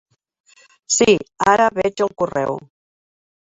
Sí, 0.95 1.11
ara 1.53 1.69
veig 1.77 2.05
el 2.09 2.13
correu. 2.25 2.61